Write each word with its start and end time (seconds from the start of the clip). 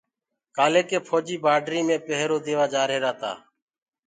ڪآليِ 0.55 0.81
ڪيِ 0.89 0.97
ڦوجيٚ 1.07 1.41
بآڊري 1.43 1.79
ميِ 1.87 1.97
پيهرو 2.05 2.37
ديوآ 2.45 2.65
جآريهِرآ 2.73 3.11
تآ 3.21 3.31